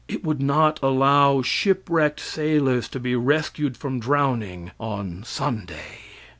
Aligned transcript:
It 0.07 0.23
would 0.23 0.41
not 0.41 0.79
allow 0.81 1.43
ship 1.43 1.85
wrecked 1.87 2.19
sailors 2.19 2.87
to 2.87 2.99
be 2.99 3.15
rescued 3.15 3.77
from 3.77 3.99
drowning 3.99 4.71
on 4.79 5.23
Sunday. 5.23 5.99